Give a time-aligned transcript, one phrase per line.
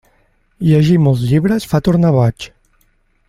[0.69, 2.51] Llegir molts llibres fa tornar boig.